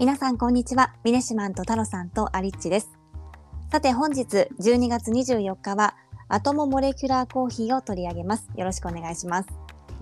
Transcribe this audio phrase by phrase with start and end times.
[0.00, 0.94] 皆さんこんにちは。
[1.04, 2.98] ミネシマンとタロさんとアリッチです。
[3.70, 5.94] さて本日12月24日は
[6.26, 8.48] アトモモレキュラーコーヒーを取り上げます。
[8.56, 9.48] よろしくお願いします。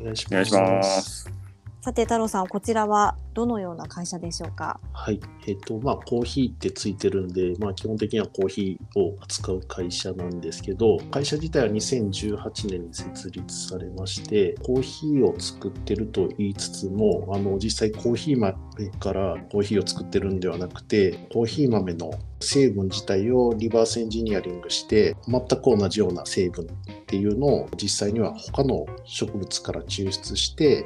[0.00, 1.37] お願いしお願いします。
[1.80, 4.80] さて太郎さんこちらはどのような会社でしょうか？
[4.92, 5.20] はい。
[5.46, 22.10] えっ、と、まあ、コーヒーってついてるんで、まあ、基本的にはコーヒーを扱う会社なんですけど、会社自体は2018年に設立されまして、コーヒーを作ってると言いつつも、あの、実際コーヒー豆からコーヒーを作ってるんではなくて、コーヒー豆の
[22.40, 26.68] 成分自体をリバースエンジニアリングして、全く同じような成分っ
[27.06, 30.84] ていうのを実際には他の植物から抽出して、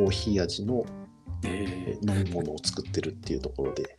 [0.00, 0.86] コーヒー味の
[1.44, 3.98] え飲み物を作ってるっていうところで、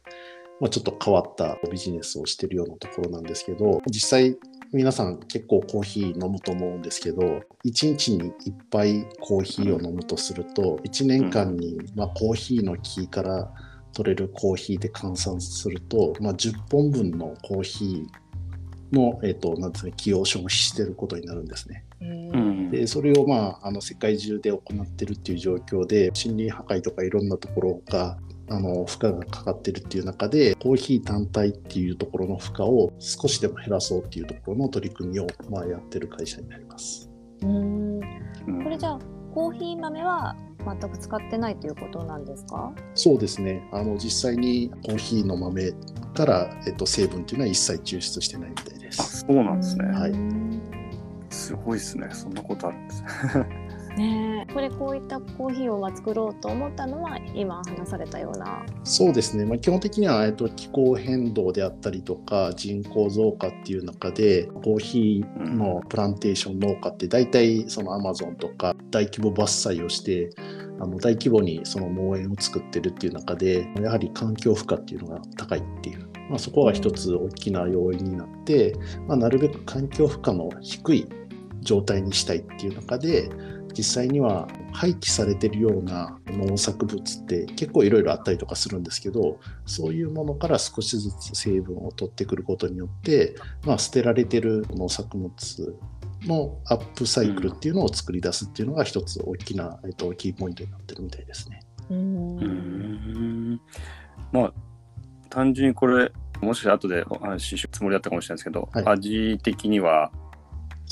[0.60, 4.36] まあ、ちょっと変わったビジネスをしてるようなところなんですけど実際
[4.74, 13.54] 皆さん結構コーヒー飲むと思うんですけど1日に1杯コーヒーを飲むとすると1年間にまあコーヒーの木から
[13.94, 18.06] 取れるコーヒーで換算すると、まあ、10本分のコーヒー
[18.92, 21.86] の、えっとなんですかね、木を消費してることになるんですね。
[22.72, 28.18] でそれを、まあ、あの世界中で行ってるっていう状況で森林破壊とかいろんなところが
[28.50, 37.10] あの負荷がかかってるっていう中でコーヒー単体っていうところの負荷を少しでも減らそうっていうところの取り組みを、まあ、やってる会社になります。
[37.44, 39.00] うんうんこれじゃあ
[39.34, 42.74] コーヒー豆は全く使ってないということなんですか？
[42.96, 45.72] そうですねあの実際にコーヒーの豆
[46.14, 48.71] から、えっと、成分っていうのは一切抽出してないみたいで。
[49.28, 49.86] そうなんですね。
[49.86, 50.62] はいうん
[51.32, 52.10] すごいですね。
[52.12, 53.04] そんなことあるんです
[53.98, 54.48] ね。
[54.54, 70.30] これこういったコーヒーをまあ作ろうと思ったのは今話されたようなそうですね、まあ、基本的には、えっと、気候変動であったりとか人口増加っていう中でコーヒーのプランテーション農家って大体そのアマゾンとか大規模伐採をして
[70.80, 78.74] あの大規模にその農園を作ってるっていう中でやはり環境負荷っていうのが高いっていう、まあ、そこが一つ大きな要因になって、
[79.06, 81.08] まあ、なるべく環境負荷の低い
[81.60, 83.30] 状態にしたいっていう中で
[83.78, 95.32] 実際には廃棄されてるような農作物って結構いろいろあったりとかするんですけどそういうものから少しずつ成分を取ってくることによって、まあ、捨てられてる農作物
[96.24, 101.60] のアップサイクルっていうのを作り出すっていうのが一つ大きな、えっと、キーポイントになってるみたいですね。
[101.90, 103.62] うんうーん
[104.32, 104.54] まあ
[105.32, 108.86] 単純にこれもしかしたら後でお話しするつもりだったかもしれないですけど、はい。
[108.88, 110.12] 味的には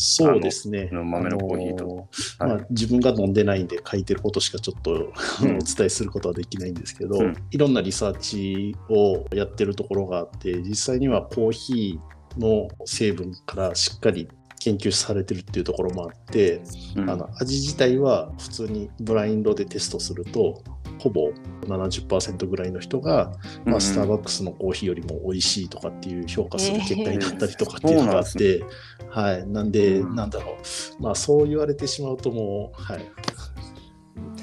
[0.02, 0.90] そうですね。
[0.92, 2.08] 豆のコーヒーと。
[2.40, 5.12] あのまあ、自分が飲んでないんで書いてることしかちょっと、
[5.44, 5.58] うん。
[5.58, 7.36] お伝えすることはできないんですけど、うん。
[7.52, 14.30] いろんなリサーチをやってるところがあって実際にはコーヒーの成分からしっかり
[14.62, 16.62] 研究されてるっていうところもあって、
[16.96, 17.10] うん。
[17.10, 20.64] あの味自体は普通にブラインドでテストすると
[21.00, 21.32] ほぼ
[21.68, 23.32] 70%ぐらいの人が、
[23.66, 28.64] まあ、スターバックスのコーヒーよりも美味しいとかっていう評価する結果になったりとかっていうのがあって、
[29.10, 30.16] はい、なんで、うん。
[30.16, 30.58] なんだろ
[31.00, 33.12] う、まあ、そう言われてしまうともう、はい、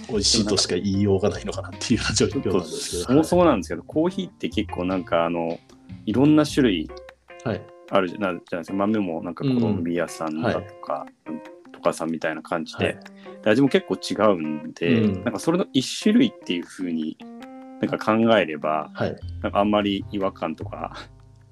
[0.09, 3.05] 美味しいとしか言いようがないのかなっていう状況なんですけど。
[3.05, 5.59] そもそもなんですけど、コーヒーって結構なんかあの
[6.07, 6.89] いろんな種類
[7.47, 8.75] はい、あるじゃないですか。
[8.75, 11.07] 豆もなんかコロンビア産だとか、
[11.93, 12.99] さんみたいな感じで、はい。
[13.43, 15.25] で味も結構違うんで、うん。
[15.25, 17.17] なんかそれの一種類っていう風に
[17.81, 20.91] なんか考えればはい、なんかあんまり違和感とかない,、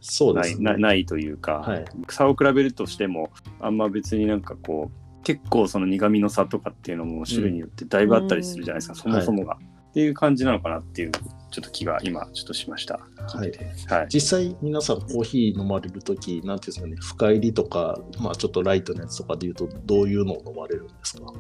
[0.00, 0.72] そうですね。
[0.72, 1.84] なないというか、はい。
[2.08, 3.30] 差を比べるとしても
[3.60, 9.12] あんま別になんかこう結構その苦味の差とかっていうのも種類によってだいぶあったりするじゃないですか、うん。
[9.12, 9.58] そもそもが、
[9.90, 11.12] っていう感じなのかなっていう
[11.54, 12.94] ちょっと気が今ちょっとしました。
[12.94, 13.52] はい
[13.88, 14.06] はい。
[14.12, 21.32] 実際皆さんコーヒー飲まれるとき、なんていうんですかね、深入りとか、まあちょっとライトなやつとかでいうと、どういうのを飲まれるんですか？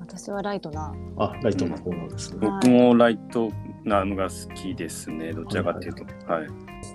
[0.00, 2.38] 私はライトなあ、ライトの方なんですね。
[2.42, 3.52] うん僕もライト
[3.84, 6.04] なのが好きですね、どちらかっていうと。
[6.26, 6.48] はい。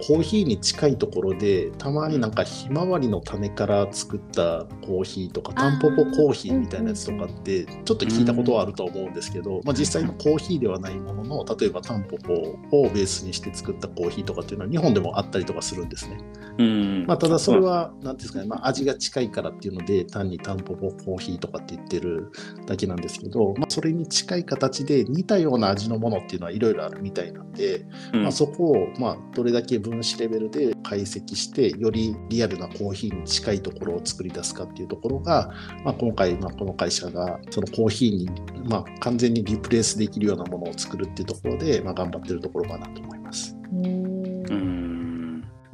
[0.08, 16.18] コーヒーに近いところで、たまになんかひまわりの種から作ったコーヒーとか、タンポポコーヒーみたいなやつとかって、ちょっと聞いたことはあると思うんですけど、まあ実際のコーヒーではないものの、例えばタンポポをベースにして作ったコーヒーとかっていうのは日本でもあったりとかするんですね。
[16.60, 17.06] うん。
[17.08, 22.32] まあ、ただそれは、なんていうんですかね、まあ、味が近いからっていうので、単にタンポポコーヒーとかって言ってる
[22.66, 35.52] だけなんですけど、まあ、それに近い形で似たような味のものっていうのはいろいろあるみたいなんで、うん、まあ、そこを、まあ、どれだけ分子レベルで解析して、よりリアルなコーヒーに近いところを作り出すかっていうところが、
[35.84, 38.30] まあ、今回、まあ、この会社が、そのコーヒーに、
[38.70, 43.56] まあ、完全にリプレイスできるようなものを作るっていうところで、まあ、頑張ってるところかなと思います。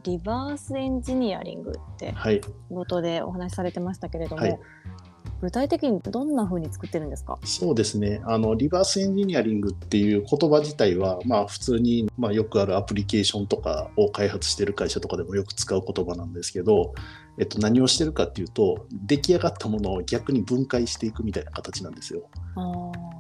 [0.04, 2.40] リバースエンジニアリングってはい。
[2.70, 4.60] 冒頭でお話しされてましたけれども、はい
[5.42, 7.38] 具体的にどんな風に作ってるんですか？
[7.44, 8.22] そうですね。
[8.26, 16.94] あのリバースエンジニアリングっていう言葉自体は、まあ、普通に、まあ、よくあるアプリケーションとかを開発してる会社とかでもよく使う言葉なんですけど、
[17.38, 22.30] えっと、何をしてるかっていうと出来上がったものを逆に分解していくみたいな形なんですよ。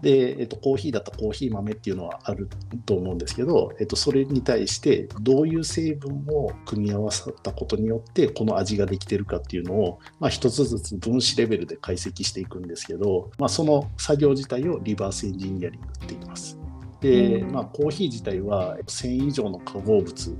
[0.01, 2.49] で、えっと、コーヒーだったらコーヒー豆っていうのはある
[2.85, 16.57] と思うんですけど、えっと、それに対してどういう成分を組み合わさったことによってこの味ができてるかっていうのを、まあ、一つずつ分子レベルで解析していくんですけど、まあ、その作業自体をリバースエンジニアリングって言います。
[17.01, 20.37] で、まあ、コーヒー自体は1000以上の化合物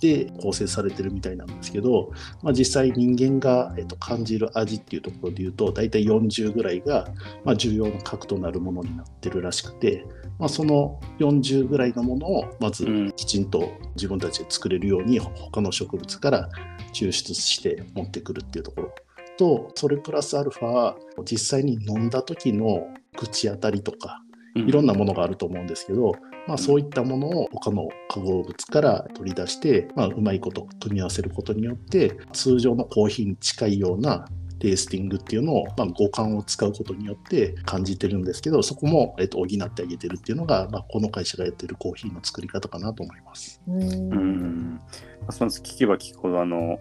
[0.00, 2.12] で構成されてるみたいなんですけど、
[2.42, 7.08] まあ、実際人間が、えっと、感じる味っていうところで言うと大体40ぐらいが、
[7.44, 10.04] まあ、重要な核となるものになってるらしくて、
[10.38, 16.48] まあ、その40ぐらいのものをまずきちんと自分たちで作れるように他の植物から
[16.92, 18.94] 抽出して持ってくるっていうところ
[19.38, 20.94] とそれプラスアルファ
[21.24, 24.22] 実際に飲んだ時の口当たりとか
[24.54, 26.12] いろんなものがあると思うんですけど、
[26.46, 34.26] まあ、そういったものを他の化合物から取り出して、まあ、うまいこと組み合わせることによって通常のコーヒーに近いような
[34.58, 43.60] テイスティングっていうのを、まあ、五感を使うことによって感じてるんですけどそこも、えっと、補ってあげてるっていうのが、まあ、この会社がやってるコーヒーの作り方かなと思います。
[43.68, 44.80] うん。
[45.26, 46.78] ますます聞けば聞くほどあの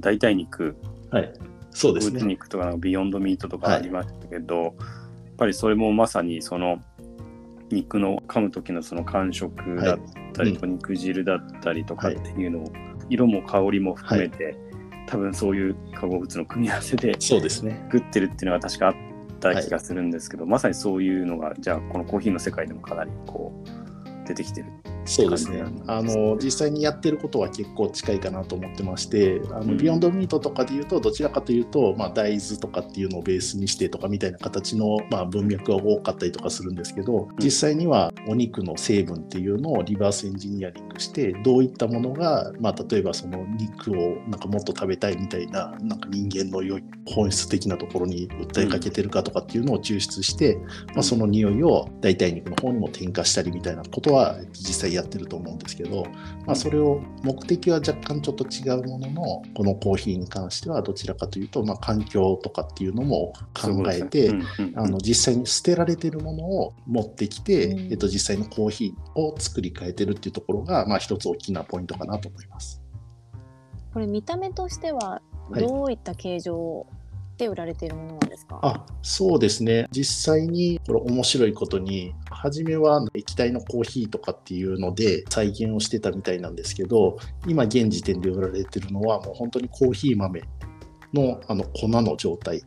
[0.00, 0.76] 代替肉、
[1.10, 1.32] はい、
[1.70, 2.22] そうですね。
[2.22, 4.74] 肉とかビヨンドミートとかありましたけど、はい、やっ
[5.36, 6.80] ぱりそれもまさにその
[7.70, 9.98] 肉の噛む時のその感触だっ
[10.32, 12.72] たりと、肉汁だったりとかっていうのを、
[13.08, 14.56] 色も香りも含めて、
[15.06, 17.80] 多分そういう化合物の組み合わせでそうですね。
[17.86, 18.94] 作ってるっていうのが確かあっ
[19.40, 24.66] た気がするんですけど、まさにそういうのがじゃあこのコーヒーの世界でもかなりこう出てきてる
[25.04, 25.64] そうですね。
[25.86, 50.58] あの実際にやってることは結構近いかなと思ってましてあの、ビヨンドミートとかでいうとどちらかというと、まあ、大豆とかっていうのをベースにしてとかみたいな形の、まあ、文脈が多かったりとかするんですけど実際にはお肉の成分っていうのをリバースエンジニアリングしてどういったものが、まあ、例えばその肉をなんかもっと食べたいみたいななんか人間の良い本質的なところに訴えかけてるかとかっていうのを抽出して、
[50.94, 56.04] まあ、その匂いを代替肉の方にも添加したりみたいなことは実際やってると思うんですけど、
[56.46, 64.32] まあ、それを目的は若干ちょっと違うもののこのコーヒーに関してはどちらかというと、まあ、環境とかっていうのも考えて、
[64.74, 72.82] あの実際に捨てられてるものを持ってきて、うん、えっと、実際のコーヒーを作り変えてるっていうところが、まあ、一つ大きなポイントかなと思います。
[73.92, 75.20] これ見た目としては
[75.50, 76.86] どういった形状
[77.40, 78.60] って売られているものなんですか？
[78.62, 79.86] あそうですね。
[79.90, 90.42] 実際にこれ面白いことに初めは液体のコーヒーとかっていうので再現をしてたみたいなんですけど今現時点で売られてるのはもう本当にコーヒー豆
[91.14, 92.62] のあの粉の状態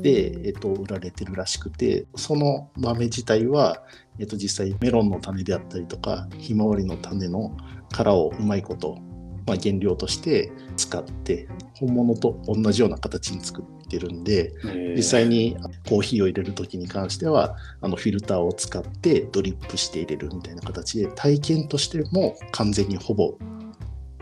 [0.00, 3.82] で、えっと、売られてるらしくてその豆自体は、
[4.18, 7.54] えっと、実際メロンの種であったりとかひまわりの種の
[7.92, 8.98] 殻をうまいこと
[9.46, 14.52] まあ、原料として使って本物と同じような形に作ってるんで
[14.96, 15.56] 実際に
[15.88, 23.38] コーヒーを入れる時に関してはあのフィルターを使ってドリップして入れるみたいな形で体験としても完全にほぼ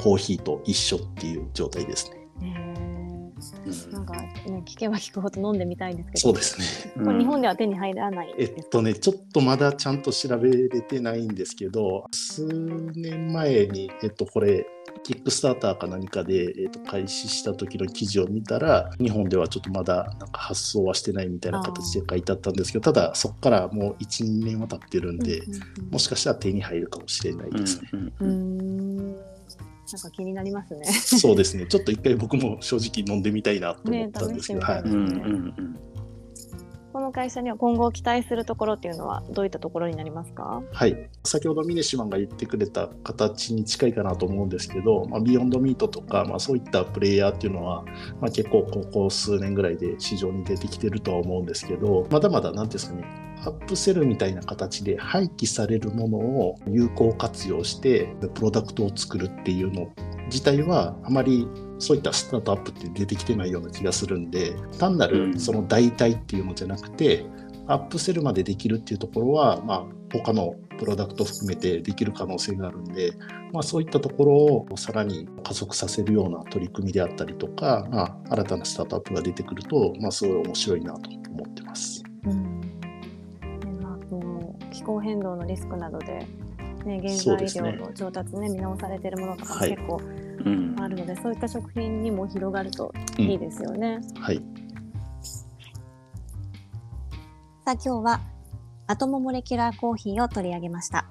[0.03, 2.25] コーヒーと一緒っていう状態ですね。
[3.93, 7.05] なんか、ね、聞けば聞くほど飲んでみたいんですけど、そうですね。
[7.05, 14.67] これ日本では手に入らない、えっとね、ちょっとまだちゃんと調べれてないんですけど、数年前に、えっと、これ、
[15.05, 25.43] キックスターターか何かで、えー、と開始した時の記事を見たら日本ではちょっとまだなんか発送はしてないみたいな形で書いてあったんですけどただそこからもう12年は経ってるんで、
[25.91, 27.89] もしかしたら手に入るかもしれないですね。
[28.21, 29.15] うん
[29.93, 30.87] なんか気になりますね。
[30.87, 31.67] そうですね。
[31.67, 34.81] ちょっと一回僕も正直飲んでみたいなと思ったんですけど、ね、はい。
[34.81, 35.94] うんうんうん
[36.95, 40.63] この会社には今後期待するところっていうのはどういったところになりますか？
[40.73, 41.11] はい。
[41.25, 47.85] 先ほどミネシマンが言ってくれた形に近いかなと思うんですけど、まあ、ビヨンドミートとか、まあ、そういったプレイヤーっていうのは、
[48.21, 53.05] まあ、結構ここ数年ぐらいで市場に出てきてるとは思うんですけどまだまだ何ですかね
[53.45, 59.91] アップセルみたいな形で廃棄されるものを有効活用してプロダクトを作るっていうの
[60.27, 61.49] 自体はあまり
[61.85, 67.27] そういったスタートアップって出てきてないような気がするんで単なるその代替っていうのじゃなくて、
[67.67, 73.13] アップセルまでできるっていうところは、まあ、他のプロダクト含めてできる可能性があるんで、
[73.53, 82.03] まあ、そういったところをさらに加速させるような取り組みであったりとか、まあ、新たなスタートアップが出てくると、まあ、すごい面白いなと思ってます。
[82.27, 82.61] うん。
[83.83, 86.27] まあ、気候変動のリスクなどで
[86.85, 90.01] ね、原材料の調達ね、ね見直されてるものとかも結構
[90.81, 94.01] あるので、はい、そういった食品にも広がるといいですよね。
[94.17, 94.43] うん、はい
[97.65, 98.21] さあ今日は
[98.87, 101.07] アトモモレキュラーコーヒーを取り上げました。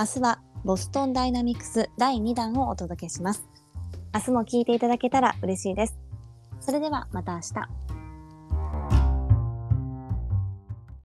[0.00, 3.46] 明日はボストンダイナミクス第2弾をお届けします。
[4.12, 5.96] 明日も聞いていただけたら嬉しいです。
[6.58, 7.79] それではまた明日。